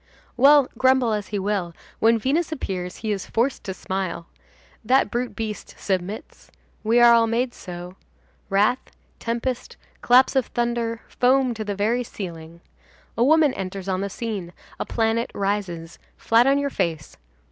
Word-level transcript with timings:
Well, 0.35 0.67
grumble 0.79 1.13
as 1.13 1.27
he 1.27 1.37
will, 1.37 1.75
when 1.99 2.17
Venus 2.17 2.51
appears 2.51 2.95
he 2.97 3.11
is 3.11 3.27
forced 3.27 3.63
to 3.65 3.73
smile. 3.75 4.25
That 4.83 5.11
brute 5.11 5.35
beast 5.35 5.75
submits. 5.77 6.49
We 6.83 6.99
are 6.99 7.13
all 7.13 7.27
made 7.27 7.53
so. 7.53 7.97
Wrath, 8.49 8.79
tempest, 9.19 9.77
claps 10.01 10.35
of 10.35 10.47
thunder, 10.47 11.01
foam 11.07 11.53
to 11.53 11.63
the 11.63 11.75
very 11.75 12.03
ceiling. 12.03 12.61
A 13.15 13.23
woman 13.23 13.53
enters 13.53 13.87
on 13.87 14.01
the 14.01 14.09
scene, 14.09 14.53
a 14.79 14.87
planet 14.87 15.29
rises; 15.35 15.99
flat 16.17 16.47
on 16.47 16.57
your 16.57 16.71
face! 16.71 17.15